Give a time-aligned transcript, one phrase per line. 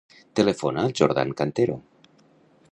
[0.39, 1.79] Telefona al Jordan Cantero.